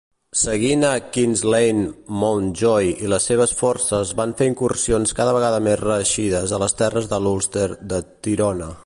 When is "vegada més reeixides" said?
5.39-6.55